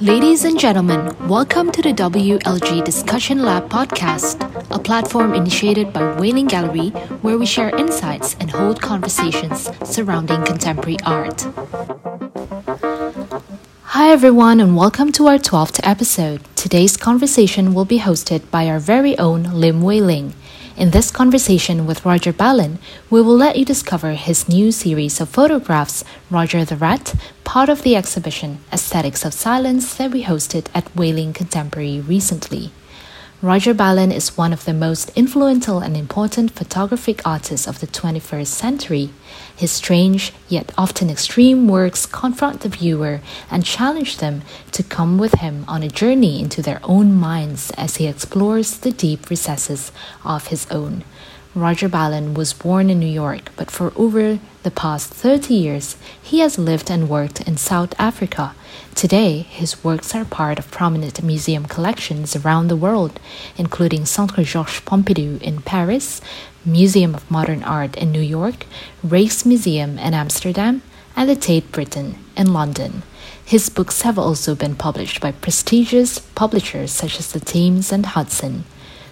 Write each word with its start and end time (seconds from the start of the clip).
Ladies 0.00 0.44
and 0.44 0.60
gentlemen, 0.60 1.16
welcome 1.26 1.72
to 1.72 1.80
the 1.80 1.92
WLG 1.92 2.84
Discussion 2.84 3.42
Lab 3.42 3.70
podcast, 3.70 4.42
a 4.70 4.78
platform 4.78 5.32
initiated 5.32 5.92
by 5.92 6.14
Wei-Ling 6.16 6.48
Gallery 6.48 6.90
where 7.22 7.38
we 7.38 7.46
share 7.46 7.74
insights 7.76 8.36
and 8.38 8.50
hold 8.50 8.82
conversations 8.82 9.70
surrounding 9.84 10.44
contemporary 10.44 10.98
art. 11.06 11.46
Hi, 13.84 14.10
everyone, 14.10 14.60
and 14.60 14.76
welcome 14.76 15.12
to 15.12 15.28
our 15.28 15.38
12th 15.38 15.80
episode. 15.82 16.42
Today's 16.56 16.96
conversation 16.96 17.72
will 17.72 17.86
be 17.86 18.00
hosted 18.00 18.50
by 18.50 18.68
our 18.68 18.78
very 18.78 19.16
own 19.18 19.44
Lim 19.44 19.80
Wei 19.80 20.00
Ling. 20.00 20.34
In 20.76 20.90
this 20.90 21.10
conversation 21.10 21.86
with 21.86 22.04
Roger 22.04 22.34
Ballen, 22.34 22.76
we 23.08 23.22
will 23.22 23.34
let 23.34 23.56
you 23.56 23.64
discover 23.64 24.12
his 24.12 24.46
new 24.46 24.70
series 24.70 25.22
of 25.22 25.30
photographs, 25.30 26.04
Roger 26.30 26.66
the 26.66 26.76
Rat, 26.76 27.14
part 27.44 27.70
of 27.70 27.80
the 27.82 27.96
exhibition 27.96 28.58
Aesthetics 28.70 29.24
of 29.24 29.32
Silence 29.32 29.94
that 29.94 30.10
we 30.10 30.24
hosted 30.24 30.66
at 30.74 30.94
Wei-Ling 30.94 31.32
Contemporary 31.32 32.00
recently. 32.00 32.72
Roger 33.42 33.74
Ballen 33.74 34.14
is 34.14 34.38
one 34.38 34.54
of 34.54 34.64
the 34.64 34.72
most 34.72 35.10
influential 35.14 35.80
and 35.80 35.94
important 35.94 36.52
photographic 36.52 37.20
artists 37.26 37.68
of 37.68 37.80
the 37.80 37.86
21st 37.86 38.46
century. 38.46 39.10
His 39.54 39.70
strange, 39.70 40.32
yet 40.48 40.72
often 40.78 41.10
extreme 41.10 41.68
works 41.68 42.06
confront 42.06 42.62
the 42.62 42.70
viewer 42.70 43.20
and 43.50 43.62
challenge 43.62 44.16
them 44.16 44.40
to 44.72 44.82
come 44.82 45.18
with 45.18 45.34
him 45.34 45.66
on 45.68 45.82
a 45.82 45.88
journey 45.88 46.40
into 46.40 46.62
their 46.62 46.80
own 46.82 47.12
minds 47.12 47.70
as 47.76 47.96
he 47.96 48.06
explores 48.06 48.78
the 48.78 48.90
deep 48.90 49.28
recesses 49.28 49.92
of 50.24 50.46
his 50.46 50.66
own. 50.70 51.04
Roger 51.56 51.88
Ballen 51.88 52.34
was 52.34 52.52
born 52.52 52.90
in 52.90 53.00
New 53.00 53.06
York, 53.06 53.50
but 53.56 53.70
for 53.70 53.90
over 53.96 54.38
the 54.62 54.70
past 54.70 55.08
30 55.14 55.54
years, 55.54 55.96
he 56.22 56.40
has 56.40 56.58
lived 56.58 56.90
and 56.90 57.08
worked 57.08 57.40
in 57.48 57.56
South 57.56 57.94
Africa. 57.98 58.54
Today, 58.94 59.38
his 59.38 59.82
works 59.82 60.14
are 60.14 60.26
part 60.26 60.58
of 60.58 60.70
prominent 60.70 61.22
museum 61.22 61.64
collections 61.64 62.36
around 62.36 62.68
the 62.68 62.76
world, 62.76 63.18
including 63.56 64.04
Centre 64.04 64.44
Georges 64.44 64.82
Pompidou 64.82 65.40
in 65.40 65.62
Paris, 65.62 66.20
Museum 66.62 67.14
of 67.14 67.30
Modern 67.30 67.62
Art 67.62 67.96
in 67.96 68.12
New 68.12 68.20
York, 68.20 68.66
Rijksmuseum 69.02 69.92
in 69.98 70.12
Amsterdam, 70.12 70.82
and 71.16 71.26
the 71.26 71.36
Tate 71.36 71.72
Britain 71.72 72.18
in 72.36 72.52
London. 72.52 73.02
His 73.42 73.70
books 73.70 74.02
have 74.02 74.18
also 74.18 74.54
been 74.54 74.76
published 74.76 75.22
by 75.22 75.32
prestigious 75.32 76.18
publishers 76.18 76.92
such 76.92 77.18
as 77.18 77.32
the 77.32 77.40
Thames 77.40 77.92
and 77.92 78.04
Hudson. 78.04 78.64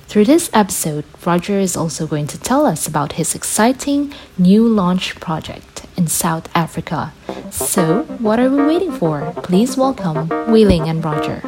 Through 0.07 0.27
this 0.27 0.49
episode, 0.53 1.05
Roger 1.27 1.59
is 1.59 1.77
also 1.77 2.07
going 2.07 2.27
to 2.29 2.39
tell 2.39 2.67
us 2.67 2.87
about 2.87 3.13
his 3.15 3.35
exciting 3.35 4.15
new 4.39 4.69
launch 4.69 5.17
project 5.17 5.87
in 5.97 6.07
South 6.07 6.49
Africa. 6.55 7.13
So, 7.51 8.03
what 8.21 8.39
are 8.39 8.49
we 8.51 8.65
waiting 8.65 8.93
for? 8.93 9.33
Please 9.43 9.77
welcome 9.77 10.29
Wei 10.51 10.65
Ling 10.65 10.89
and 10.89 11.05
Roger. 11.05 11.43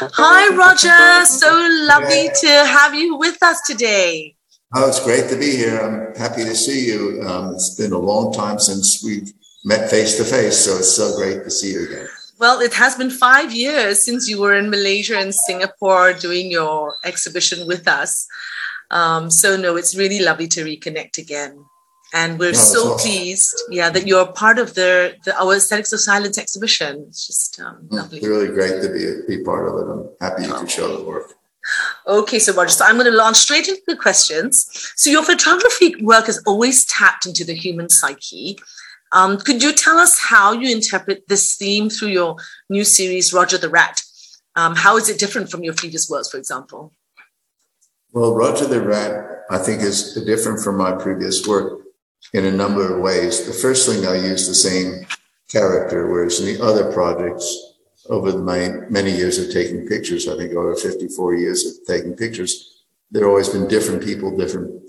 Hi, 0.00 0.54
Roger. 0.56 1.26
So 1.26 1.50
lovely 1.86 2.30
to 2.40 2.48
have 2.66 2.94
you 2.94 3.16
with 3.16 3.42
us 3.42 3.60
today. 3.66 4.36
Oh, 4.74 4.88
it's 4.88 5.04
great 5.04 5.28
to 5.28 5.36
be 5.36 5.50
here. 5.54 5.78
I'm 5.78 6.14
happy 6.16 6.44
to 6.44 6.54
see 6.54 6.86
you. 6.86 7.22
Um, 7.26 7.54
it's 7.54 7.74
been 7.76 7.92
a 7.92 7.98
long 7.98 8.32
time 8.32 8.58
since 8.58 9.02
we've 9.04 9.30
met 9.64 9.90
face 9.90 10.16
to 10.16 10.24
face, 10.24 10.58
so 10.64 10.78
it's 10.78 10.96
so 10.96 11.14
great 11.16 11.44
to 11.44 11.50
see 11.50 11.72
you 11.72 11.86
again. 11.86 12.08
Well, 12.44 12.60
it 12.60 12.74
has 12.74 12.94
been 12.94 13.08
five 13.08 13.54
years 13.54 14.04
since 14.04 14.28
you 14.28 14.38
were 14.38 14.52
in 14.52 14.68
Malaysia 14.68 15.16
and 15.16 15.34
Singapore 15.34 16.12
doing 16.12 16.50
your 16.50 16.94
exhibition 17.02 17.66
with 17.66 17.88
us. 17.88 18.26
Um, 18.90 19.30
so, 19.30 19.56
no, 19.56 19.76
it's 19.76 19.96
really 19.96 20.20
lovely 20.20 20.46
to 20.48 20.62
reconnect 20.62 21.16
again. 21.16 21.64
And 22.12 22.38
we're 22.38 22.52
no, 22.52 22.58
so 22.58 22.80
awesome. 22.80 22.98
pleased, 22.98 23.62
yeah, 23.70 23.88
that 23.88 24.06
you're 24.06 24.30
part 24.30 24.58
of 24.58 24.74
the, 24.74 25.16
the 25.24 25.34
our 25.40 25.54
Aesthetics 25.54 25.94
of 25.94 26.00
Silence 26.00 26.36
exhibition. 26.36 27.06
It's 27.08 27.26
just 27.26 27.58
um, 27.60 27.76
mm, 27.88 27.92
lovely. 27.92 28.18
It's 28.18 28.26
really 28.26 28.48
great 28.48 28.82
to 28.82 28.92
be, 28.92 29.36
be 29.38 29.42
part 29.42 29.66
of 29.66 29.74
it. 29.80 29.90
I'm 29.90 30.04
happy 30.20 30.42
you 30.42 30.52
could 30.52 30.70
show 30.70 30.94
the 30.98 31.02
work. 31.02 31.32
Okay, 32.06 32.38
so 32.38 32.52
Roger, 32.52 32.72
so 32.72 32.84
I'm 32.84 32.96
going 32.96 33.10
to 33.10 33.16
launch 33.16 33.38
straight 33.38 33.68
into 33.68 33.80
the 33.86 33.96
questions. 33.96 34.66
So 34.96 35.08
your 35.08 35.24
photography 35.24 35.96
work 36.02 36.26
has 36.26 36.42
always 36.46 36.84
tapped 36.84 37.24
into 37.24 37.42
the 37.42 37.54
human 37.54 37.88
psyche 37.88 38.58
um, 39.12 39.38
could 39.38 39.62
you 39.62 39.72
tell 39.72 39.98
us 39.98 40.18
how 40.20 40.52
you 40.52 40.74
interpret 40.74 41.28
this 41.28 41.56
theme 41.56 41.88
through 41.90 42.08
your 42.08 42.36
new 42.68 42.84
series, 42.84 43.32
Roger 43.32 43.58
the 43.58 43.68
Rat? 43.68 44.02
Um, 44.56 44.74
how 44.76 44.96
is 44.96 45.08
it 45.08 45.18
different 45.18 45.50
from 45.50 45.64
your 45.64 45.74
previous 45.74 46.08
works, 46.08 46.30
for 46.30 46.36
example? 46.36 46.92
Well, 48.12 48.34
Roger 48.34 48.66
the 48.66 48.80
Rat, 48.80 49.44
I 49.50 49.58
think, 49.58 49.82
is 49.82 50.14
different 50.24 50.62
from 50.62 50.76
my 50.76 50.92
previous 50.92 51.46
work 51.46 51.80
in 52.32 52.44
a 52.44 52.52
number 52.52 52.94
of 52.94 53.02
ways. 53.02 53.46
The 53.46 53.52
first 53.52 53.88
thing, 53.88 54.06
I 54.06 54.16
use 54.16 54.46
the 54.46 54.54
same 54.54 55.06
character, 55.48 56.10
whereas 56.10 56.40
in 56.40 56.46
the 56.46 56.64
other 56.64 56.92
projects, 56.92 57.74
over 58.08 58.36
my 58.38 58.68
many 58.90 59.10
years 59.10 59.38
of 59.38 59.52
taking 59.52 59.86
pictures, 59.86 60.28
I 60.28 60.36
think 60.36 60.54
over 60.54 60.74
54 60.74 61.34
years 61.34 61.64
of 61.64 61.86
taking 61.86 62.14
pictures, 62.14 62.84
there 63.10 63.22
have 63.22 63.30
always 63.30 63.48
been 63.48 63.68
different 63.68 64.02
people, 64.02 64.36
different 64.36 64.82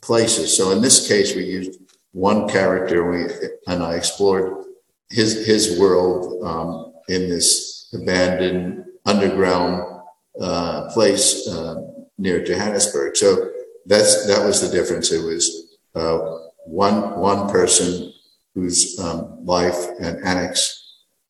places. 0.00 0.56
So 0.56 0.70
in 0.70 0.80
this 0.80 1.08
case, 1.08 1.34
we 1.34 1.44
used 1.44 1.79
one 2.12 2.48
character, 2.48 3.10
we, 3.10 3.26
and 3.66 3.82
I 3.82 3.94
explored 3.94 4.64
his 5.10 5.46
his 5.46 5.78
world 5.78 6.42
um, 6.44 6.92
in 7.08 7.28
this 7.28 7.88
abandoned 7.92 8.84
underground 9.06 10.02
uh, 10.40 10.90
place 10.92 11.48
uh, 11.48 11.82
near 12.18 12.42
Johannesburg. 12.42 13.16
So 13.16 13.50
that's 13.86 14.26
that 14.26 14.44
was 14.44 14.60
the 14.60 14.68
difference. 14.68 15.12
It 15.12 15.24
was 15.24 15.76
uh, 15.94 16.18
one 16.64 17.18
one 17.18 17.50
person 17.50 18.12
whose 18.54 18.98
um, 18.98 19.44
life 19.44 19.88
and 20.00 20.24
annex 20.24 20.76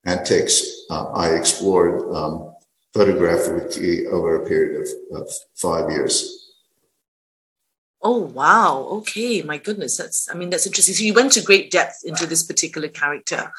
antics 0.04 0.84
uh, 0.90 1.10
I 1.12 1.30
explored 1.30 2.14
um, 2.14 2.54
photographically 2.94 4.06
over 4.06 4.42
a 4.42 4.46
period 4.46 4.82
of, 5.12 5.22
of 5.22 5.32
five 5.54 5.90
years. 5.90 6.39
Oh 8.02 8.18
wow! 8.18 8.86
Okay, 8.90 9.42
my 9.42 9.58
goodness, 9.58 9.96
that's 9.96 10.28
I 10.30 10.34
mean 10.34 10.50
that's 10.50 10.66
interesting. 10.66 10.94
So 10.94 11.04
you 11.04 11.14
went 11.14 11.32
to 11.32 11.42
great 11.42 11.70
depth 11.70 11.98
into 12.04 12.26
this 12.26 12.42
particular 12.42 12.88
character. 12.88 13.52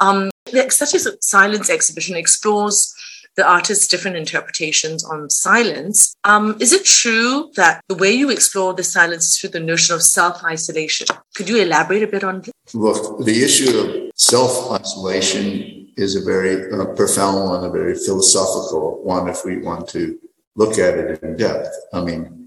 Um, 0.00 0.30
the 0.46 0.64
as 0.64 1.08
silence 1.20 1.70
exhibition 1.70 2.16
explores 2.16 2.94
the 3.36 3.46
artist's 3.46 3.86
different 3.86 4.16
interpretations 4.16 5.04
on 5.04 5.28
silence. 5.28 6.16
Um, 6.24 6.56
is 6.58 6.72
it 6.72 6.84
true 6.84 7.50
that 7.56 7.82
the 7.88 7.94
way 7.94 8.10
you 8.12 8.30
explore 8.30 8.72
the 8.72 8.82
silence 8.82 9.26
is 9.26 9.38
through 9.38 9.50
the 9.50 9.60
notion 9.60 9.94
of 9.94 10.02
self 10.02 10.42
isolation? 10.42 11.06
Could 11.34 11.48
you 11.48 11.58
elaborate 11.58 12.02
a 12.02 12.06
bit 12.06 12.24
on 12.24 12.40
this? 12.40 12.52
The 12.72 13.42
issue 13.44 13.78
of 13.78 14.12
self 14.16 14.72
isolation 14.72 15.92
is 15.96 16.16
a 16.16 16.24
very 16.24 16.72
uh, 16.72 16.86
profound 16.94 17.50
one, 17.50 17.64
a 17.64 17.70
very 17.70 17.94
philosophical 17.94 19.02
one, 19.02 19.28
if 19.28 19.44
we 19.44 19.58
want 19.58 19.88
to 19.90 20.18
look 20.54 20.78
at 20.78 20.94
it 20.98 21.22
in 21.22 21.36
depth. 21.36 21.68
I 21.92 22.02
mean, 22.02 22.45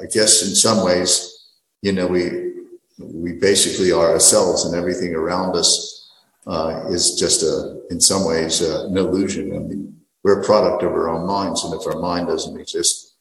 I 0.00 0.06
guess 0.06 0.42
in 0.42 0.54
some 0.54 0.84
ways, 0.84 1.48
you 1.82 1.92
know, 1.92 2.06
we 2.06 2.50
we 2.98 3.32
basically 3.32 3.92
are 3.92 4.10
ourselves, 4.10 4.64
and 4.64 4.74
everything 4.74 5.14
around 5.14 5.56
us 5.56 6.10
uh, 6.46 6.84
is 6.88 7.16
just 7.18 7.42
a, 7.42 7.80
in 7.90 8.00
some 8.00 8.24
ways, 8.26 8.62
uh, 8.62 8.86
an 8.86 8.96
illusion. 8.96 9.54
I 9.54 9.58
mean, 9.60 9.96
we're 10.22 10.40
a 10.40 10.44
product 10.44 10.82
of 10.82 10.92
our 10.92 11.08
own 11.08 11.26
minds, 11.26 11.64
and 11.64 11.72
if 11.74 11.86
our 11.86 12.00
mind 12.00 12.28
doesn't 12.28 12.60
exist, 12.60 13.14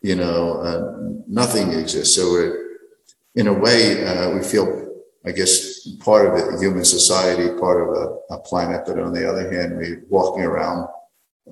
you 0.00 0.14
know, 0.14 0.60
uh, 0.60 1.22
nothing 1.26 1.72
exists. 1.72 2.16
So 2.16 2.30
we're, 2.30 2.78
in 3.34 3.48
a 3.48 3.52
way, 3.52 4.04
uh, 4.06 4.30
we 4.30 4.42
feel, 4.42 4.90
I 5.26 5.32
guess, 5.32 5.86
part 5.98 6.26
of 6.26 6.34
it, 6.38 6.60
human 6.60 6.84
society, 6.84 7.48
part 7.58 7.82
of 7.82 7.88
a, 7.94 8.34
a 8.34 8.38
planet, 8.38 8.84
but 8.86 8.98
on 8.98 9.12
the 9.12 9.28
other 9.28 9.52
hand, 9.52 9.76
we're 9.76 10.02
walking 10.08 10.44
around, 10.44 10.88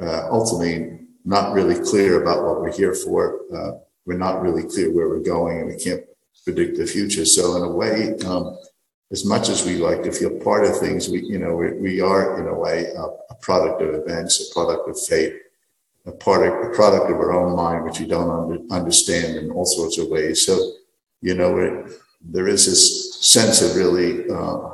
uh, 0.01 0.29
ultimately 0.31 1.01
not 1.27 1.53
really 1.53 1.79
clear 1.85 2.23
about 2.23 2.45
what 2.45 2.61
we're 2.61 2.73
here 2.73 2.95
for 2.95 3.41
uh, 3.55 3.73
we're 4.07 4.19
not 4.19 4.43
really 4.43 4.65
clear 4.65 4.93
where 4.93 5.09
we're 5.09 5.21
going 5.21 5.61
and 5.61 5.69
we 5.69 5.77
can't 5.77 6.05
predict 6.45 6.77
the 6.77 6.87
future. 6.87 7.25
So 7.25 7.57
in 7.57 7.63
a 7.63 7.71
way, 7.71 8.15
um, 8.27 8.59
as 9.11 9.25
much 9.25 9.49
as 9.49 9.65
we 9.65 9.77
like 9.77 10.03
to 10.03 10.13
feel 10.13 10.39
part 10.41 10.65
of 10.65 10.79
things, 10.79 11.09
we, 11.09 11.23
you 11.23 11.39
know, 11.39 11.55
we, 11.55 11.73
we 11.73 12.01
are 12.01 12.41
in 12.41 12.49
a 12.49 12.55
way 12.55 12.87
a, 12.87 13.03
a, 13.03 13.35
product 13.41 13.81
of 13.83 13.95
events, 13.95 14.51
a 14.51 14.55
product 14.55 14.89
of 14.89 14.99
fate, 15.01 15.35
a 16.07 16.13
product, 16.13 16.67
a 16.67 16.77
product 16.77 17.11
of 17.11 17.17
our 17.17 17.33
own 17.33 17.55
mind, 17.55 17.85
which 17.85 18.01
we 18.01 18.07
don't 18.07 18.31
under, 18.31 18.75
understand 18.75 19.37
in 19.37 19.51
all 19.51 19.65
sorts 19.65 19.99
of 19.99 20.09
ways. 20.09 20.45
So, 20.45 20.73
you 21.21 21.35
know, 21.35 21.87
there 22.23 22.49
is 22.49 22.67
this 22.67 23.25
sense 23.25 23.63
of 23.63 23.77
really, 23.77 24.29
uh, 24.31 24.71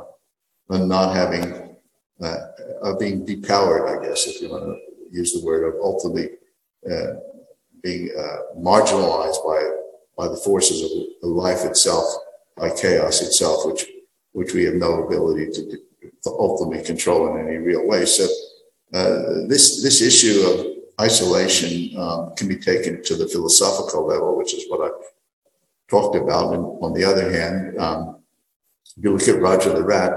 not 0.69 1.13
having, 1.13 1.75
uh, 2.23 2.37
of 2.81 2.99
being 2.99 3.25
depowered, 3.25 3.99
I 3.99 4.05
guess, 4.05 4.27
if 4.27 4.41
you 4.41 4.49
want 4.49 4.63
to 4.63 4.77
use 5.11 5.33
the 5.33 5.45
word 5.45 5.67
of 5.67 5.81
ultimately, 5.81 6.29
uh, 6.89 7.13
being 7.83 8.09
uh, 8.17 8.57
marginalized 8.57 9.43
by 9.45 9.59
by 10.17 10.27
the 10.27 10.37
forces 10.37 10.83
of 10.83 11.29
life 11.29 11.65
itself, 11.65 12.05
by 12.57 12.69
chaos 12.69 13.21
itself, 13.21 13.65
which 13.65 13.85
which 14.33 14.53
we 14.53 14.63
have 14.65 14.75
no 14.75 15.03
ability 15.03 15.47
to, 15.51 15.77
to 16.23 16.29
ultimately 16.29 16.83
control 16.85 17.35
in 17.35 17.47
any 17.47 17.57
real 17.57 17.85
way. 17.87 18.05
So 18.05 18.23
uh, 18.93 19.47
this 19.47 19.81
this 19.81 20.01
issue 20.01 20.41
of 20.41 20.67
isolation 20.99 21.97
um, 21.97 22.33
can 22.35 22.47
be 22.47 22.57
taken 22.57 23.03
to 23.03 23.15
the 23.15 23.27
philosophical 23.27 24.05
level, 24.05 24.37
which 24.37 24.53
is 24.53 24.65
what 24.69 24.81
I 24.87 24.89
talked 25.89 26.15
about. 26.15 26.53
And 26.53 26.63
on 26.83 26.93
the 26.93 27.03
other 27.03 27.31
hand, 27.31 27.79
um, 27.79 28.19
if 28.97 29.03
you 29.03 29.11
look 29.11 29.27
at 29.27 29.41
Roger 29.41 29.73
the 29.73 29.83
Rat, 29.83 30.13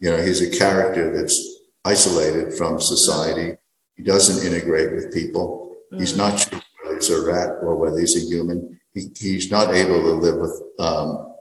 you 0.00 0.10
know 0.10 0.20
he's 0.22 0.40
a 0.40 0.50
character 0.50 1.14
that's 1.14 1.36
isolated 1.84 2.54
from 2.54 2.80
society. 2.80 3.56
He 3.96 4.02
doesn't 4.02 4.46
integrate 4.46 4.92
with 4.92 5.12
people. 5.12 5.76
Mm. 5.92 6.00
He's 6.00 6.16
not 6.16 6.38
sure 6.38 6.61
a 7.10 7.24
rat 7.24 7.58
or 7.62 7.76
whether 7.76 7.98
he's 7.98 8.16
a 8.16 8.26
human. 8.28 8.80
He, 8.94 9.08
he's 9.18 9.50
not 9.50 9.74
able 9.74 10.00
to 10.00 10.12
live 10.12 10.36
with 10.36 10.62
um, 10.78 11.34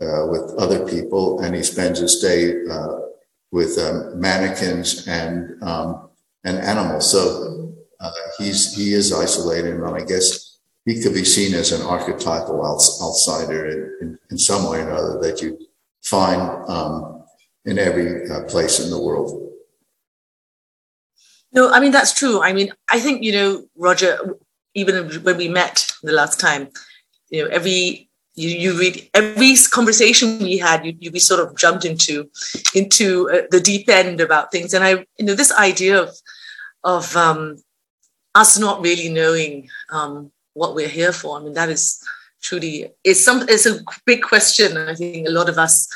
uh, 0.00 0.26
with 0.26 0.54
other 0.58 0.86
people, 0.86 1.40
and 1.40 1.54
he 1.54 1.62
spends 1.62 2.00
his 2.00 2.18
day 2.20 2.54
uh, 2.70 2.98
with 3.52 3.78
um, 3.78 4.20
mannequins 4.20 5.06
and 5.06 5.62
um, 5.62 6.08
and 6.44 6.58
animals. 6.58 7.10
So 7.10 7.72
uh, 8.00 8.10
he's 8.38 8.74
he 8.74 8.94
is 8.94 9.12
isolated, 9.12 9.74
and 9.74 9.84
I 9.84 10.04
guess 10.04 10.58
he 10.84 11.00
could 11.00 11.14
be 11.14 11.24
seen 11.24 11.54
as 11.54 11.70
an 11.72 11.82
archetypal 11.82 12.64
outsider 12.64 13.66
in, 13.68 14.08
in, 14.08 14.18
in 14.32 14.38
some 14.38 14.68
way 14.68 14.80
or 14.80 14.88
another 14.88 15.20
that 15.20 15.40
you 15.40 15.58
find 16.02 16.40
um, 16.68 17.24
in 17.64 17.78
every 17.78 18.28
uh, 18.28 18.42
place 18.44 18.80
in 18.80 18.90
the 18.90 19.00
world. 19.00 19.50
No, 21.52 21.70
I 21.70 21.80
mean 21.80 21.92
that's 21.92 22.12
true. 22.12 22.42
I 22.42 22.52
mean, 22.52 22.72
I 22.90 22.98
think 22.98 23.22
you 23.22 23.32
know, 23.32 23.64
Roger. 23.76 24.38
Even 24.74 25.22
when 25.22 25.36
we 25.36 25.48
met 25.48 25.86
the 26.02 26.12
last 26.12 26.40
time, 26.40 26.68
you 27.30 27.44
know, 27.44 27.50
every 27.50 28.08
you, 28.34 28.48
you 28.48 28.78
read 28.78 29.10
every 29.12 29.54
conversation 29.70 30.38
we 30.38 30.56
had, 30.56 30.86
you, 30.86 30.96
you 30.98 31.10
we 31.10 31.18
sort 31.18 31.40
of 31.40 31.56
jumped 31.56 31.84
into 31.84 32.30
into 32.74 33.30
uh, 33.30 33.42
the 33.50 33.60
deep 33.60 33.88
end 33.88 34.20
about 34.20 34.50
things, 34.50 34.72
and 34.74 34.84
I, 34.84 35.06
you 35.18 35.26
know, 35.26 35.34
this 35.34 35.52
idea 35.52 36.00
of 36.00 36.16
of 36.84 37.16
um, 37.16 37.56
us 38.34 38.58
not 38.58 38.82
really 38.82 39.08
knowing 39.08 39.68
um, 39.90 40.32
what 40.54 40.74
we're 40.74 40.88
here 40.88 41.12
for. 41.12 41.38
I 41.38 41.42
mean, 41.42 41.54
that 41.54 41.68
is 41.68 42.02
truly 42.42 42.90
it's 43.04 43.24
some 43.24 43.42
it's 43.48 43.66
a 43.66 43.80
big 44.06 44.22
question. 44.22 44.76
I 44.76 44.94
think 44.94 45.28
a 45.28 45.32
lot 45.32 45.48
of 45.48 45.58
us, 45.58 45.88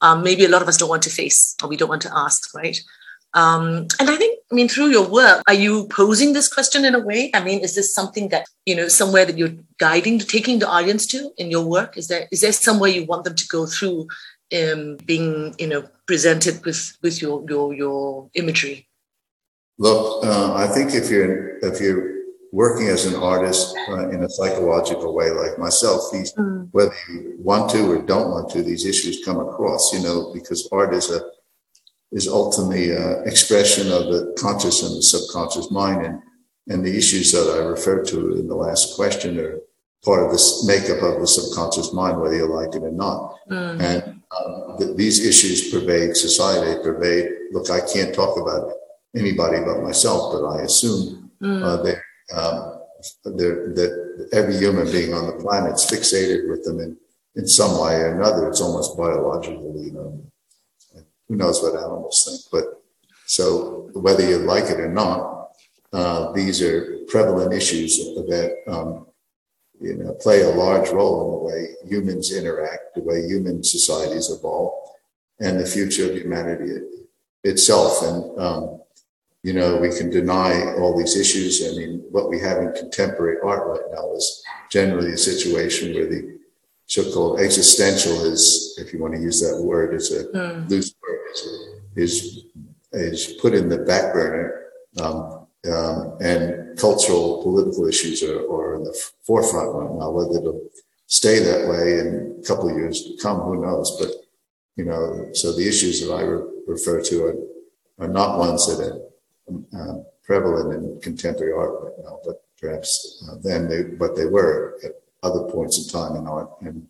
um, 0.00 0.22
maybe 0.22 0.44
a 0.44 0.48
lot 0.48 0.62
of 0.62 0.68
us 0.68 0.76
don't 0.76 0.88
want 0.88 1.02
to 1.04 1.10
face 1.10 1.56
or 1.62 1.68
we 1.68 1.76
don't 1.76 1.88
want 1.88 2.02
to 2.02 2.16
ask, 2.16 2.54
right? 2.54 2.80
Um, 3.34 3.88
and 3.98 4.08
I 4.08 4.16
think, 4.16 4.38
I 4.50 4.54
mean, 4.54 4.68
through 4.68 4.90
your 4.90 5.08
work, 5.08 5.42
are 5.48 5.54
you 5.54 5.88
posing 5.88 6.32
this 6.32 6.52
question 6.52 6.84
in 6.84 6.94
a 6.94 7.00
way? 7.00 7.30
I 7.34 7.42
mean, 7.42 7.60
is 7.60 7.74
this 7.74 7.92
something 7.92 8.28
that 8.28 8.46
you 8.64 8.76
know 8.76 8.86
somewhere 8.88 9.24
that 9.24 9.36
you're 9.36 9.56
guiding, 9.78 10.20
taking 10.20 10.60
the 10.60 10.68
audience 10.68 11.06
to 11.08 11.32
in 11.36 11.50
your 11.50 11.64
work? 11.64 11.96
Is 11.96 12.06
there 12.06 12.28
is 12.30 12.42
there 12.42 12.52
somewhere 12.52 12.90
you 12.90 13.04
want 13.04 13.24
them 13.24 13.34
to 13.34 13.48
go 13.48 13.66
through, 13.66 14.06
um, 14.56 14.96
being 15.04 15.54
you 15.58 15.66
know 15.66 15.84
presented 16.06 16.64
with 16.64 16.96
with 17.02 17.20
your 17.20 17.44
your 17.48 17.74
your 17.74 18.30
imagery? 18.34 18.86
Look, 19.78 20.24
uh, 20.24 20.54
I 20.54 20.68
think 20.68 20.94
if 20.94 21.10
you're 21.10 21.58
if 21.58 21.80
you're 21.80 22.14
working 22.52 22.86
as 22.86 23.04
an 23.04 23.16
artist 23.16 23.76
uh, 23.88 24.10
in 24.10 24.22
a 24.22 24.30
psychological 24.30 25.12
way, 25.12 25.30
like 25.30 25.58
myself, 25.58 26.02
these 26.12 26.32
mm. 26.34 26.68
whether 26.70 26.94
you 27.10 27.34
want 27.38 27.68
to 27.70 27.90
or 27.90 28.00
don't 28.00 28.30
want 28.30 28.48
to, 28.50 28.62
these 28.62 28.86
issues 28.86 29.24
come 29.24 29.40
across. 29.40 29.92
You 29.92 30.04
know, 30.04 30.30
because 30.32 30.68
art 30.70 30.94
is 30.94 31.10
a 31.10 31.33
is 32.12 32.28
ultimately 32.28 32.90
an 32.90 33.26
expression 33.26 33.90
of 33.90 34.06
the 34.06 34.34
conscious 34.38 34.82
and 34.82 34.96
the 34.96 35.02
subconscious 35.02 35.70
mind, 35.70 36.04
and 36.06 36.20
and 36.68 36.84
the 36.84 36.96
issues 36.96 37.32
that 37.32 37.54
I 37.54 37.64
referred 37.64 38.06
to 38.08 38.38
in 38.38 38.48
the 38.48 38.54
last 38.54 38.96
question 38.96 39.38
are 39.38 39.60
part 40.04 40.24
of 40.24 40.32
this 40.32 40.66
makeup 40.66 41.02
of 41.02 41.20
the 41.20 41.26
subconscious 41.26 41.92
mind, 41.92 42.20
whether 42.20 42.36
you 42.36 42.46
like 42.46 42.74
it 42.74 42.82
or 42.82 42.92
not. 42.92 43.34
Mm. 43.50 43.80
And 43.80 44.22
um, 44.36 44.78
th- 44.78 44.96
these 44.96 45.24
issues 45.24 45.70
pervade 45.70 46.16
society. 46.16 46.82
Pervade. 46.82 47.30
Look, 47.52 47.70
I 47.70 47.80
can't 47.80 48.14
talk 48.14 48.38
about 48.38 48.72
anybody 49.14 49.58
but 49.64 49.82
myself, 49.82 50.32
but 50.32 50.46
I 50.46 50.62
assume 50.62 51.30
mm. 51.42 51.62
uh, 51.62 51.82
they 51.82 51.96
um, 52.34 52.80
that 53.24 54.28
every 54.32 54.56
human 54.56 54.90
being 54.90 55.12
on 55.12 55.26
the 55.26 55.42
planet 55.42 55.74
is 55.74 55.84
fixated 55.84 56.48
with 56.48 56.64
them 56.64 56.80
in, 56.80 56.96
in 57.36 57.46
some 57.46 57.80
way 57.80 57.96
or 57.96 58.14
another. 58.14 58.48
It's 58.48 58.60
almost 58.60 58.96
biological, 58.96 59.74
you 59.76 59.92
know. 59.92 60.24
Who 61.28 61.36
knows 61.36 61.62
what 61.62 61.76
animals 61.76 62.24
think? 62.26 62.40
But 62.52 62.82
so 63.26 63.90
whether 63.94 64.28
you 64.28 64.38
like 64.38 64.64
it 64.64 64.80
or 64.80 64.92
not, 64.92 65.50
uh, 65.92 66.32
these 66.32 66.60
are 66.62 66.98
prevalent 67.08 67.52
issues 67.54 67.96
that 67.96 68.56
um, 68.66 69.06
you 69.80 69.94
know 69.94 70.12
play 70.14 70.42
a 70.42 70.50
large 70.50 70.90
role 70.90 71.24
in 71.24 71.30
the 71.30 71.38
way 71.38 71.74
humans 71.88 72.32
interact, 72.32 72.94
the 72.94 73.02
way 73.02 73.26
human 73.26 73.62
societies 73.62 74.30
evolve, 74.30 74.72
and 75.40 75.58
the 75.58 75.66
future 75.66 76.10
of 76.10 76.16
humanity 76.16 76.80
itself. 77.44 78.02
And 78.02 78.38
um, 78.40 78.80
you 79.44 79.52
know, 79.52 79.76
we 79.76 79.90
can 79.90 80.08
deny 80.08 80.72
all 80.78 80.96
these 80.96 81.16
issues. 81.16 81.62
I 81.62 81.76
mean, 81.76 82.02
what 82.10 82.30
we 82.30 82.40
have 82.40 82.58
in 82.58 82.72
contemporary 82.72 83.36
art 83.44 83.68
right 83.68 83.90
now 83.92 84.10
is 84.14 84.42
generally 84.70 85.12
a 85.12 85.18
situation 85.18 85.94
where 85.94 86.06
the 86.06 86.38
so-called 86.86 87.40
existential 87.40 88.24
is, 88.24 88.74
if 88.78 88.92
you 88.92 89.00
want 89.00 89.14
to 89.14 89.20
use 89.20 89.40
that 89.40 89.62
word, 89.62 89.94
it's 89.94 90.10
a 90.12 90.24
mm. 90.24 90.68
loose 90.70 90.94
is, 91.96 92.44
is 92.92 93.34
put 93.40 93.54
in 93.54 93.68
the 93.68 93.78
back 93.78 94.12
burner. 94.12 94.62
Um, 95.00 95.46
um, 95.72 96.18
and 96.20 96.78
cultural 96.78 97.42
political 97.42 97.86
issues 97.86 98.22
are, 98.22 98.40
are 98.52 98.76
in 98.76 98.84
the 98.84 98.94
forefront 99.22 99.74
right 99.74 99.98
now. 99.98 100.10
Whether 100.10 100.38
it'll 100.38 100.68
stay 101.06 101.38
that 101.38 101.68
way 101.68 102.00
in 102.00 102.38
a 102.38 102.46
couple 102.46 102.68
of 102.68 102.76
years 102.76 103.02
to 103.04 103.16
come, 103.22 103.40
who 103.40 103.62
knows? 103.62 103.96
But 103.98 104.10
you 104.76 104.84
know, 104.84 105.30
so 105.32 105.52
the 105.52 105.66
issues 105.66 106.00
that 106.00 106.12
I 106.12 106.22
re- 106.22 106.50
refer 106.66 107.00
to 107.00 107.24
are, 107.24 107.36
are 108.04 108.08
not 108.08 108.38
ones 108.38 108.66
that 108.66 108.84
are 108.84 109.00
uh, 109.78 110.02
prevalent 110.24 110.74
in 110.74 111.00
contemporary 111.00 111.52
art 111.52 111.82
right 111.82 112.04
now, 112.04 112.18
but 112.24 112.42
perhaps 112.60 113.24
uh, 113.28 113.36
then 113.42 113.68
they, 113.68 113.82
but 113.84 114.16
they 114.16 114.26
were 114.26 114.78
at 114.84 114.92
other 115.22 115.50
points 115.50 115.78
in 115.78 115.88
time 115.88 116.16
in 116.16 116.26
art, 116.26 116.50
and 116.60 116.86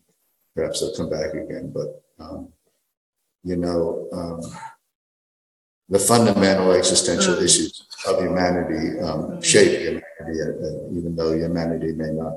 perhaps 0.55 0.81
they'll 0.81 0.95
come 0.95 1.09
back 1.09 1.33
again. 1.33 1.71
But 1.73 2.03
um, 2.19 2.49
you 3.45 3.55
know, 3.55 4.09
um, 4.11 4.41
the 5.87 5.99
fundamental 5.99 6.71
existential 6.71 7.35
mm. 7.35 7.43
issues 7.43 7.87
of 8.07 8.19
humanity 8.19 8.99
um, 8.99 9.41
shape 9.41 9.79
humanity, 9.79 10.41
uh, 10.41 10.97
even 10.97 11.15
though 11.15 11.33
humanity 11.33 11.93
may 11.93 12.11
not 12.11 12.33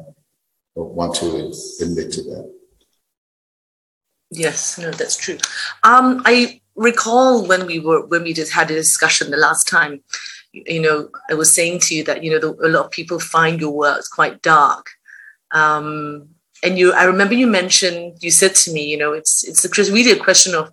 want 0.75 1.14
to 1.16 1.52
admit 1.82 2.12
to 2.12 2.22
that. 2.22 2.55
Yes, 4.31 4.78
no, 4.78 4.90
that's 4.90 5.16
true. 5.16 5.38
Um, 5.82 6.22
I 6.26 6.60
recall 6.76 7.46
when 7.46 7.66
we 7.66 7.81
were 7.81 8.06
when 8.06 8.22
we 8.22 8.32
just 8.32 8.52
had 8.52 8.70
a 8.70 8.75
discussion 8.75 9.31
the 9.31 9.37
last 9.37 9.66
time 9.66 10.00
you 10.52 10.81
know 10.81 11.08
i 11.28 11.34
was 11.34 11.52
saying 11.52 11.81
to 11.81 11.93
you 11.93 12.04
that 12.04 12.22
you 12.22 12.31
know 12.31 12.38
the, 12.38 12.66
a 12.66 12.70
lot 12.70 12.84
of 12.84 12.90
people 12.93 13.19
find 13.19 13.61
your 13.61 13.72
works 13.72 14.08
quite 14.08 14.40
dark 14.43 14.87
um, 15.50 16.28
and 16.62 16.78
you 16.78 16.93
i 16.93 17.02
remember 17.02 17.34
you 17.34 17.49
mentioned 17.49 18.16
you 18.20 18.31
said 18.31 18.54
to 18.54 18.72
me 18.72 18.84
you 18.87 18.96
know 18.96 19.12
it's 19.12 19.43
it's 19.46 19.90
really 19.90 20.12
a 20.12 20.22
question 20.22 20.54
of 20.54 20.70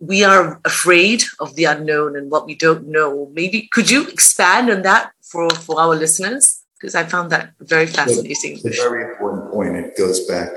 we 0.00 0.24
are 0.24 0.60
afraid 0.64 1.22
of 1.38 1.54
the 1.56 1.64
unknown 1.64 2.16
and 2.16 2.30
what 2.30 2.46
we 2.46 2.54
don't 2.54 2.88
know. 2.88 3.30
Maybe 3.32 3.68
could 3.70 3.90
you 3.90 4.08
expand 4.08 4.70
on 4.70 4.82
that 4.82 5.12
for 5.22 5.48
for 5.50 5.80
our 5.80 5.94
listeners? 5.94 6.62
Because 6.78 6.94
i 6.94 7.04
found 7.04 7.30
that 7.30 7.52
very 7.60 7.86
fascinating. 7.86 8.58
It's 8.64 8.64
a 8.64 8.88
very 8.88 9.12
important 9.12 9.52
point. 9.52 9.76
It 9.76 9.96
goes 9.98 10.26
back 10.26 10.48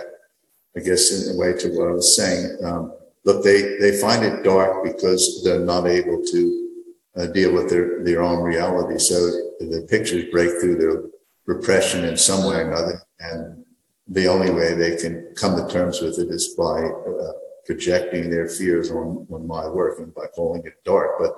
i 0.76 0.80
guess 0.80 1.12
in 1.12 1.36
a 1.36 1.38
way 1.38 1.54
to 1.54 1.70
what 1.70 1.88
i 1.88 1.92
was 1.92 2.16
saying. 2.16 2.58
Um, 2.64 2.94
look, 3.26 3.44
they, 3.44 3.78
they 3.78 4.00
find 4.00 4.24
it 4.24 4.44
dark 4.44 4.84
because 4.84 5.42
they're 5.44 5.60
not 5.60 5.88
able 5.88 6.24
to 6.24 6.70
uh, 7.16 7.26
deal 7.28 7.54
with 7.54 7.70
their, 7.70 8.04
their 8.04 8.22
own 8.22 8.42
reality. 8.42 8.98
So 9.00 9.16
the 9.60 9.86
pictures 9.90 10.32
break 10.32 10.50
through 10.60 10.78
their 10.78 11.04
repression 11.46 12.06
in 12.06 12.18
some 12.18 12.46
way 12.46 12.58
or 12.58 12.72
another. 12.72 13.02
And 13.20 13.64
the 14.08 14.28
only 14.28 14.52
way 14.52 14.74
they 14.74 14.98
can 14.98 15.34
come 15.36 15.56
to 15.56 15.72
terms 15.72 16.02
with 16.02 16.20
it 16.20 16.30
is 16.30 16.54
by 16.58 16.82
uh, 16.82 17.32
projecting 17.66 18.30
their 18.30 18.48
fears 18.48 18.92
on, 18.92 19.26
on 19.32 19.48
my 19.48 19.68
work 19.68 20.00
and 20.00 20.14
by 20.14 20.28
calling 20.28 20.64
it 20.66 20.84
dark. 20.84 21.12
But 21.20 21.34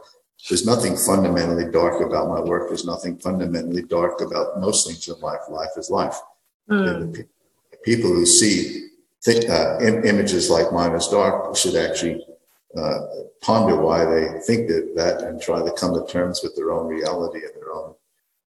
there's 0.49 0.65
nothing 0.65 0.97
fundamentally 0.97 1.71
dark 1.71 2.01
about 2.01 2.29
my 2.29 2.41
work. 2.41 2.67
There's 2.67 2.85
nothing 2.85 3.17
fundamentally 3.17 3.83
dark 3.83 4.21
about 4.21 4.59
most 4.59 4.87
things 4.87 5.07
in 5.07 5.19
life. 5.21 5.41
Life 5.49 5.69
is 5.77 5.89
life. 5.89 6.19
Mm. 6.69 7.13
The 7.13 7.27
people 7.83 8.09
who 8.09 8.25
see 8.25 8.89
think, 9.23 9.49
uh, 9.49 9.79
Im- 9.81 10.03
images 10.03 10.49
like 10.49 10.71
mine 10.71 10.93
as 10.93 11.07
dark 11.07 11.55
should 11.55 11.75
actually 11.75 12.25
uh, 12.77 12.99
ponder 13.41 13.75
why 13.77 14.03
they 14.03 14.39
think 14.45 14.67
that, 14.67 14.93
that 14.95 15.21
and 15.21 15.41
try 15.41 15.63
to 15.63 15.71
come 15.73 15.93
to 15.93 16.05
terms 16.11 16.41
with 16.43 16.55
their 16.55 16.71
own 16.71 16.87
reality 16.87 17.39
and 17.39 17.55
their 17.55 17.71
own 17.71 17.95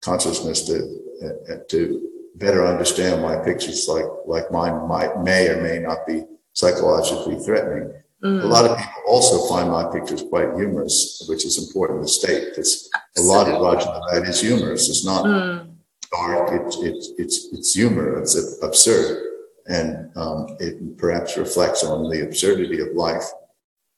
consciousness 0.02 0.66
to 0.66 1.00
uh, 1.24 1.56
to 1.70 2.10
better 2.36 2.66
understand 2.66 3.24
why 3.24 3.36
pictures 3.38 3.88
like 3.88 4.06
like 4.26 4.52
mine 4.52 4.88
might 4.88 5.22
may 5.24 5.48
or 5.50 5.62
may 5.62 5.80
not 5.80 6.06
be 6.06 6.24
psychologically 6.58 7.38
threatening. 7.46 7.94
Mm. 8.24 8.44
A 8.44 8.48
lot 8.48 8.66
of 8.66 8.76
people 8.78 9.04
also 9.08 9.48
find 9.48 9.70
my 9.70 9.86
pictures 9.92 10.24
quite 10.28 10.50
humorous, 10.56 11.24
which 11.30 11.46
is 11.46 11.56
important 11.66 12.02
to 12.02 12.08
state 12.08 12.50
because 12.50 12.90
a 13.18 13.22
lot 13.22 13.48
of 13.48 13.62
Roger 13.62 13.86
that 14.12 14.28
is 14.28 14.42
humorous. 14.42 14.90
It's 14.90 15.06
not 15.06 15.24
mm. 15.26 15.70
dark. 16.12 16.50
It's 16.60 16.78
it's 16.82 17.12
it's 17.20 17.38
it's 17.54 17.76
humor. 17.76 18.20
It's 18.20 18.36
absurd 18.64 19.28
and 19.68 20.10
um, 20.16 20.48
it 20.60 20.98
perhaps 20.98 21.38
reflects 21.38 21.84
on 21.84 22.10
the 22.10 22.24
absurdity 22.26 22.80
of 22.80 22.96
life. 22.96 23.26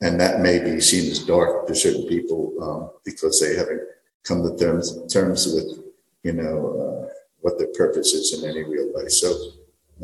And 0.01 0.19
that 0.19 0.39
may 0.39 0.59
be 0.59 0.81
seen 0.81 1.09
as 1.11 1.19
dark 1.19 1.67
to 1.67 1.75
certain 1.75 2.07
people 2.07 2.53
um, 2.61 2.89
because 3.05 3.39
they 3.39 3.55
haven't 3.55 3.81
come 4.23 4.43
to 4.43 4.57
terms, 4.57 4.97
terms 5.11 5.45
with, 5.53 5.85
you 6.23 6.33
know, 6.33 6.55
uh, 6.81 7.13
what 7.41 7.57
their 7.57 7.71
purpose 7.77 8.13
is 8.13 8.41
in 8.41 8.49
any 8.49 8.63
real 8.63 8.91
way. 8.93 9.07
So 9.07 9.33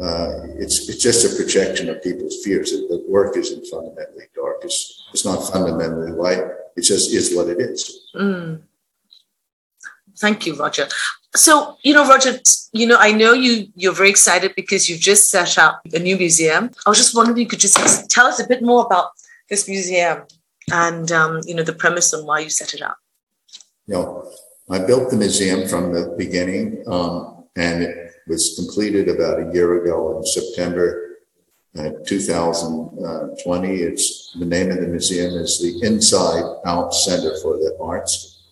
uh, 0.02 0.48
it's 0.58 0.90
it's 0.90 1.02
just 1.02 1.25
a 1.25 1.36
projection 1.36 1.90
of 1.90 2.04
people's 2.04 2.44
fears. 2.44 2.72
The 2.72 3.04
work 3.08 3.38
isn't 3.38 3.66
fundamentally 3.68 4.25
dark. 4.36 4.58
It's 4.64 5.08
it's 5.14 5.24
not 5.24 5.38
fundamentally 5.52 6.12
light. 6.12 6.44
It 6.75 6.82
just 6.82 7.14
is 7.14 7.34
what 7.36 7.48
it 7.48 7.60
is. 7.62 8.10
Mm. 8.16 8.62
Thank 10.18 10.46
you, 10.46 10.56
Roger. 10.56 10.88
So, 11.36 11.78
you 11.84 11.94
know, 11.94 12.08
Roger, 12.08 12.40
you 12.72 12.88
know, 12.88 12.98
I 12.98 13.12
know 13.12 13.34
you 13.34 13.68
you're 13.75 13.94
very 13.94 14.10
excited 14.10 14.54
because 14.56 14.90
you've 14.90 15.00
just 15.00 15.30
set 15.30 15.58
up 15.58 15.82
a 15.94 16.00
new 16.00 16.18
museum. 16.18 16.72
I 16.86 16.90
was 16.90 16.98
just 16.98 17.16
wondering 17.16 17.38
if 17.38 17.42
you 17.42 17.48
could 17.48 17.60
just 17.60 18.10
tell 18.10 18.25
us 18.25 18.40
a 18.40 18.48
bit 18.48 18.62
more 18.62 18.86
about 18.86 19.12
this 19.50 19.68
museum 19.68 20.24
and 20.72 21.12
um, 21.12 21.42
you 21.46 21.56
know 21.56 21.64
the 21.64 21.74
premise 21.74 22.12
and 22.12 22.25
why 22.28 22.40
you 22.40 22.50
set 22.50 22.74
it 22.74 22.82
up. 22.82 22.98
You 23.88 23.96
know, 23.96 24.32
I 24.70 24.80
built 24.80 25.10
the 25.10 25.18
museum 25.18 25.68
from 25.68 25.94
the 25.94 26.16
beginning, 26.18 26.84
um, 26.88 27.46
and 27.56 27.84
it 27.84 28.04
was 28.27 28.55
completed 28.55 29.08
about 29.10 29.39
a 29.39 29.53
year 29.53 29.84
ago 29.84 30.17
in 30.17 30.25
September 30.25 31.17
uh, 31.77 31.89
2020. 32.08 33.75
It's 33.75 34.36
the 34.39 34.46
name 34.46 34.72
of 34.72 34.77
the 34.77 34.88
museum 34.88 35.34
is 35.34 35.60
the 35.62 35.86
Inside 35.86 36.44
Out 36.65 36.94
Center 36.94 37.36
for 37.41 37.58
the 37.58 37.77
Arts. 37.82 38.44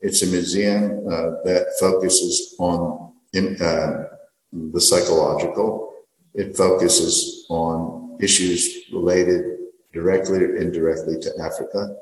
It's 0.00 0.22
a 0.22 0.26
museum 0.26 1.06
uh, 1.06 1.42
that 1.44 1.74
focuses 1.80 2.54
on 2.58 3.12
in, 3.32 3.60
uh, 3.60 4.04
the 4.52 4.80
psychological. 4.80 5.94
It 6.34 6.56
focuses 6.56 7.46
on 7.48 8.18
issues 8.20 8.86
related 8.92 9.44
directly 9.92 10.38
or 10.38 10.56
indirectly 10.56 11.18
to 11.20 11.32
Africa. 11.42 11.96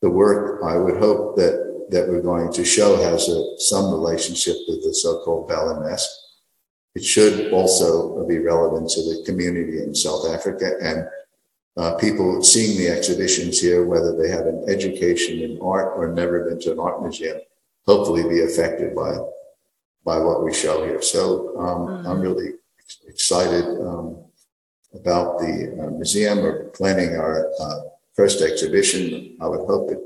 The 0.00 0.10
work 0.10 0.62
I 0.64 0.76
would 0.76 0.98
hope 0.98 1.36
that 1.36 1.64
that 1.90 2.08
we're 2.08 2.22
going 2.22 2.50
to 2.50 2.64
show 2.64 2.96
has 2.96 3.28
a, 3.28 3.58
some 3.58 3.92
relationship 3.92 4.56
with 4.68 4.82
the 4.82 4.94
so-called 4.94 5.50
Ballenesque. 5.50 6.08
It 6.94 7.04
should 7.04 7.52
also 7.52 8.24
be 8.26 8.38
relevant 8.38 8.88
to 8.90 9.02
the 9.02 9.24
community 9.26 9.82
in 9.82 9.94
South 9.94 10.28
Africa 10.28 10.72
and 10.80 11.06
uh, 11.76 11.96
people 11.96 12.42
seeing 12.42 12.78
the 12.78 12.88
exhibitions 12.88 13.60
here, 13.60 13.84
whether 13.84 14.16
they 14.16 14.28
have 14.28 14.46
an 14.46 14.64
education 14.68 15.40
in 15.40 15.58
art 15.60 15.94
or 15.96 16.12
never 16.12 16.44
been 16.44 16.60
to 16.60 16.72
an 16.72 16.78
art 16.78 17.02
museum, 17.02 17.38
hopefully 17.86 18.22
be 18.28 18.42
affected 18.42 18.94
by 18.94 19.16
by 20.04 20.18
what 20.18 20.44
we 20.44 20.52
show 20.52 20.84
here. 20.84 21.00
So 21.00 21.58
um, 21.58 21.86
mm-hmm. 21.86 22.06
I'm 22.06 22.20
really 22.20 22.50
excited 23.08 23.64
um, 23.80 24.22
about 24.92 25.38
the 25.38 25.76
uh, 25.82 25.90
museum. 25.90 26.42
We're 26.42 26.64
planning 26.70 27.16
our 27.16 27.50
uh, 27.58 27.80
first 28.14 28.42
exhibition. 28.42 29.36
I 29.40 29.48
would 29.48 29.66
hope 29.66 29.90
it 29.90 29.98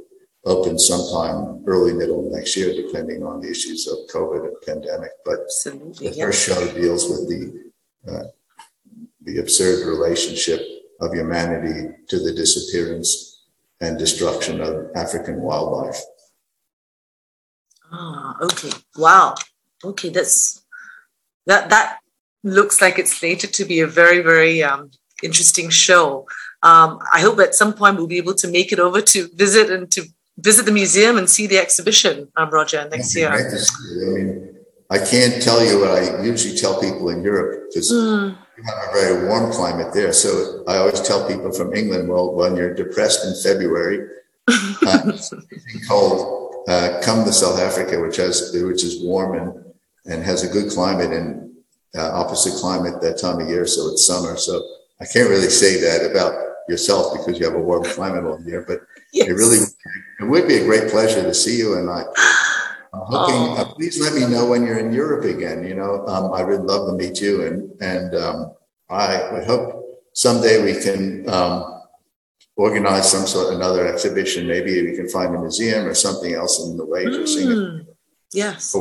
open 0.49 0.79
sometime 0.79 1.63
early 1.67 1.93
middle 1.93 2.31
next 2.33 2.57
year, 2.57 2.75
depending 2.75 3.23
on 3.23 3.41
the 3.41 3.51
issues 3.51 3.87
of 3.87 3.99
COVID 4.13 4.47
and 4.49 4.57
pandemic. 4.67 5.11
But 5.25 5.41
Absolutely, 5.41 6.09
the 6.09 6.17
yeah. 6.17 6.25
first 6.25 6.49
show 6.49 6.73
deals 6.73 7.09
with 7.09 7.29
the 7.29 7.71
uh, 8.11 8.25
the 9.23 9.39
absurd 9.39 9.87
relationship 9.87 10.61
of 11.01 11.13
humanity 11.13 11.89
to 12.09 12.19
the 12.19 12.33
disappearance 12.33 13.45
and 13.81 13.99
destruction 13.99 14.61
of 14.61 14.87
African 14.97 15.43
wildlife. 15.43 16.01
Ah, 17.93 18.37
okay. 18.43 18.71
Wow. 18.97 19.35
Okay, 19.85 20.09
that's 20.09 20.65
that 21.47 21.71
that 21.71 21.99
looks 22.43 22.81
like 22.81 22.99
it's 22.99 23.17
slated 23.17 23.53
to 23.55 23.65
be 23.65 23.81
a 23.81 23.87
very 23.87 24.21
very 24.23 24.63
um, 24.63 24.91
interesting 25.23 25.71
show. 25.71 26.27
Um, 26.63 26.99
I 27.13 27.21
hope 27.21 27.39
at 27.39 27.55
some 27.55 27.73
point 27.73 27.97
we'll 27.97 28.09
be 28.09 28.19
able 28.19 28.35
to 28.35 28.49
make 28.49 28.73
it 28.73 28.81
over 28.81 29.01
to 29.01 29.29
visit 29.35 29.71
and 29.71 29.91
to 29.93 30.09
visit 30.39 30.67
the 30.67 30.73
museum 30.73 31.19
and 31.19 31.29
see 31.29 31.47
the 31.47 31.59
exhibition, 31.59 32.29
um, 32.37 32.51
Roger, 32.51 32.89
next 32.89 33.15
year. 33.15 33.31
I 33.31 33.43
mean, 34.15 34.57
I 34.91 34.99
can't 34.99 35.43
tell 35.43 35.65
you 35.65 35.81
what 35.81 35.91
I 35.91 36.23
usually 36.23 36.57
tell 36.57 36.81
people 36.81 37.11
in 37.11 37.23
Europe 37.23 37.69
because 37.69 37.93
mm. 37.93 38.37
we 38.57 38.65
have 38.65 38.79
a 38.89 38.93
very 38.93 39.27
warm 39.27 39.53
climate 39.53 39.93
there. 39.93 40.13
So 40.13 40.65
I 40.67 40.79
always 40.79 41.01
tell 41.03 41.29
people 41.29 41.53
from 41.53 41.75
England, 41.75 42.09
well, 42.09 42.33
when 42.35 42.57
you're 42.57 42.75
depressed 42.75 43.27
in 43.27 43.35
February, 43.43 44.09
uh, 44.87 45.13
cold, 45.87 46.65
uh, 46.69 47.01
come 47.03 47.25
to 47.25 47.33
South 47.33 47.59
Africa, 47.59 48.01
which 48.01 48.17
has 48.17 48.51
which 48.55 48.83
is 48.83 49.03
warm 49.03 49.37
and 49.37 49.65
and 50.07 50.25
has 50.25 50.43
a 50.43 50.49
good 50.49 50.71
climate 50.73 51.13
and 51.13 51.51
uh, 51.95 52.11
opposite 52.13 52.59
climate 52.59 53.03
that 53.03 53.19
time 53.19 53.41
of 53.41 53.49
year. 53.49 53.67
So 53.67 53.89
it's 53.89 54.07
summer. 54.07 54.39
So 54.39 54.63
I 55.01 55.05
can't 55.05 55.29
really 55.29 55.51
say 55.51 55.81
that 55.83 56.11
about 56.11 56.33
yourself 56.69 57.13
because 57.13 57.39
you 57.39 57.45
have 57.45 57.55
a 57.55 57.63
warm 57.63 57.85
climate 57.85 58.25
all 58.25 58.41
year, 58.43 58.65
but 58.67 58.81
yes. 59.13 59.29
it 59.29 59.33
really 59.33 59.59
it 60.21 60.25
would 60.25 60.49
be 60.49 60.57
a 60.57 60.65
great 60.65 60.91
pleasure 60.91 61.23
to 61.23 61.35
see 61.35 61.57
you. 61.57 61.79
And 61.79 61.89
I, 61.89 62.03
I'm 62.93 63.01
hoping, 63.07 63.37
oh. 63.37 63.57
uh, 63.59 63.75
please 63.75 64.01
let 64.01 64.15
me 64.15 64.27
know 64.27 64.47
when 64.47 64.67
you're 64.67 64.79
in 64.79 64.93
Europe 64.93 65.25
again. 65.25 65.65
You 65.65 65.75
know, 65.75 66.07
um, 66.07 66.33
I 66.33 66.43
would 66.43 66.63
love 66.63 66.89
to 66.89 66.95
meet 66.95 67.21
you. 67.21 67.47
And, 67.47 67.71
and 67.81 68.15
um, 68.15 68.53
I 68.89 69.31
would 69.33 69.45
hope 69.45 69.85
someday 70.13 70.65
we 70.65 70.81
can 70.81 71.29
um, 71.29 71.83
organize 72.57 73.11
some 73.11 73.27
sort 73.27 73.49
of 73.49 73.61
another 73.61 73.87
exhibition. 73.87 74.47
Maybe 74.47 74.83
we 74.83 74.97
can 74.97 75.09
find 75.09 75.35
a 75.35 75.39
museum 75.39 75.87
or 75.87 75.95
something 75.95 76.35
else 76.35 76.61
in 76.65 76.77
the 76.77 76.85
way 76.85 77.05
to 77.05 77.11
mm. 77.11 77.29
sing 77.29 77.51
it. 77.51 77.97
Yes. 78.33 78.75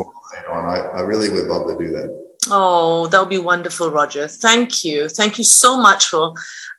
I, 0.52 0.80
I 0.80 1.02
really 1.02 1.30
would 1.30 1.46
love 1.46 1.68
to 1.68 1.78
do 1.78 1.92
that. 1.92 2.27
Oh, 2.50 3.08
that 3.08 3.20
would 3.20 3.30
be 3.30 3.38
wonderful, 3.38 3.90
Roger. 3.92 4.28
Thank 4.28 4.84
you. 4.84 5.10
Thank 5.10 5.38
you 5.38 5.44
so 5.44 5.78
much 5.78 6.08
for, 6.08 6.34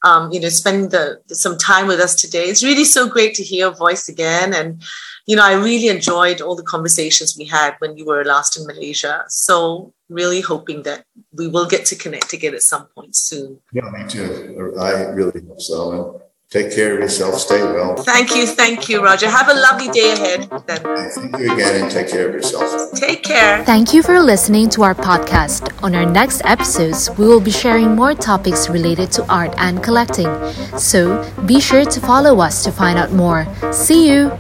um, 0.05 0.33
you 0.33 0.41
know, 0.41 0.49
spending 0.49 0.89
the, 0.91 1.21
some 1.29 1.59
time 1.59 1.87
with 1.87 2.01
us 2.01 2.15
today. 2.15 2.45
It's 2.45 2.65
really 2.65 2.85
so 2.85 3.09
great 3.09 3.35
to 3.35 3.43
hear 3.43 3.67
your 3.67 3.75
voice 3.75 4.09
again. 4.09 4.55
And, 4.55 4.83
you 5.27 5.37
know, 5.37 5.45
I 5.45 5.55
really 5.55 5.89
enjoyed 5.89 6.41
all 6.41 6.57
the 6.57 6.63
conversations 6.63 7.37
we 7.39 7.45
had 7.45 7.75
when 7.81 7.97
you 7.97 8.07
were 8.07 8.25
last 8.25 8.57
in 8.59 8.67
Malaysia. 8.67 9.25
So 9.29 9.93
really 10.09 10.41
hoping 10.41 10.83
that 10.85 11.05
we 11.33 11.49
will 11.49 11.67
get 11.67 11.85
to 11.87 11.97
connect 11.97 12.33
again 12.33 12.55
at 12.55 12.63
some 12.63 12.87
point 12.95 13.15
soon. 13.15 13.61
Yeah, 13.73 13.91
me 13.91 14.09
too. 14.09 14.75
I 14.81 15.03
really 15.11 15.41
hope 15.47 15.61
so. 15.61 16.23
And 16.51 16.65
Take 16.65 16.75
care 16.75 16.95
of 16.95 17.01
yourself. 17.01 17.35
Stay 17.39 17.63
well. 17.63 17.97
Thank 17.97 18.35
you. 18.35 18.47
Thank 18.47 18.89
you, 18.89 19.03
Roger. 19.05 19.29
Have 19.29 19.49
a 19.49 19.55
lovely 19.55 19.89
day 19.89 20.13
ahead. 20.13 20.49
Then. 20.67 20.81
Thank 20.81 21.39
you 21.39 21.53
again 21.53 21.83
and 21.83 21.91
take 21.91 22.09
care 22.09 22.27
of 22.27 22.35
yourself. 22.35 22.93
Take 22.93 23.23
care. 23.23 23.63
Thank 23.65 23.93
you 23.93 24.03
for 24.03 24.19
listening 24.21 24.71
to 24.71 24.83
our 24.83 24.95
podcast. 24.95 25.71
On 25.83 25.95
our 25.95 26.07
next 26.07 26.41
episodes, 26.47 27.11
we 27.19 27.27
will 27.27 27.41
be 27.41 27.51
sharing 27.51 27.95
more 27.95 28.15
topics 28.15 28.71
related 28.71 29.13
to 29.13 29.31
art 29.31 29.55
and 29.59 29.83
collecting. 29.83 30.31
So 30.79 31.23
be 31.45 31.61
sure 31.61 31.85
to 31.85 32.01
follow 32.01 32.41
us 32.41 32.65
to 32.65 32.73
find 32.73 32.99
out 32.99 33.13
more. 33.13 33.47
See 33.71 34.09
you. 34.09 34.33